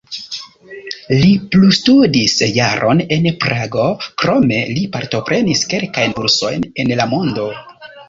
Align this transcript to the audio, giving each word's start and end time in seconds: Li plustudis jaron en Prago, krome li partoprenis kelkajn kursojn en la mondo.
Li 1.19 1.27
plustudis 1.55 2.33
jaron 2.57 3.05
en 3.19 3.29
Prago, 3.45 3.87
krome 4.25 4.61
li 4.75 4.89
partoprenis 4.99 5.65
kelkajn 5.77 6.21
kursojn 6.23 6.71
en 6.87 6.95
la 7.01 7.13
mondo. 7.17 7.53